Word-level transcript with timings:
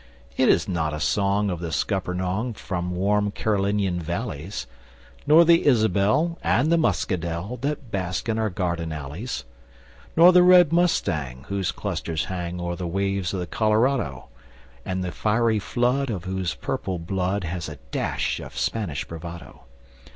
It 0.35 0.49
is 0.49 0.67
not 0.67 0.95
a 0.95 0.99
song 0.99 1.51
Of 1.51 1.59
the 1.59 1.71
Scuppernong, 1.71 2.55
From 2.55 2.95
warm 2.95 3.29
Carolinian 3.29 3.99
valleys, 3.99 4.65
Nor 5.27 5.45
the 5.45 5.67
Isabel 5.67 6.39
And 6.43 6.71
the 6.71 6.77
Muscadel 6.79 7.57
That 7.57 7.91
bask 7.91 8.27
in 8.27 8.39
our 8.39 8.49
garden 8.49 8.91
alleys. 8.91 9.43
Nor 10.17 10.31
the 10.31 10.41
red 10.41 10.73
Mustang, 10.73 11.45
Whose 11.49 11.71
clusters 11.71 12.25
hang 12.25 12.59
O'er 12.59 12.75
the 12.75 12.87
waves 12.87 13.31
of 13.31 13.41
the 13.41 13.45
Colorado, 13.45 14.29
And 14.83 15.03
the 15.03 15.11
fiery 15.11 15.59
flood 15.59 16.09
Of 16.09 16.23
whose 16.23 16.55
purple 16.55 16.97
blood 16.97 17.43
Has 17.43 17.69
a 17.69 17.77
dash 17.91 18.39
of 18.39 18.57
Spanish 18.57 19.05
bravado. 19.05 19.65